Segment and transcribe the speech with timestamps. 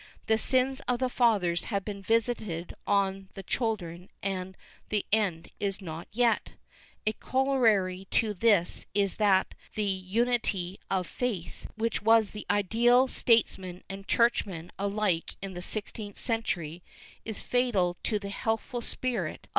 [0.25, 4.57] The sins of the fathers have been visited on the children and
[4.89, 6.53] the end is not yet.
[7.05, 13.11] A corollary to this is that the unity of faith, which was the ideal of
[13.11, 16.81] statesman and churcljman alike in the sixteenth century,
[17.23, 19.49] is fatal to the healthful spirit of * Archive do Simancas, Inq.